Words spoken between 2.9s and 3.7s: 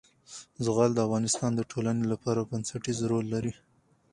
رول لري.